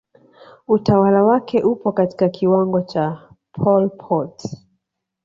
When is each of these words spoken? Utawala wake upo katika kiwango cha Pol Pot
Utawala 0.67 1.23
wake 1.23 1.63
upo 1.63 1.91
katika 1.91 2.29
kiwango 2.29 2.81
cha 2.81 3.29
Pol 3.51 3.89
Pot 3.89 4.41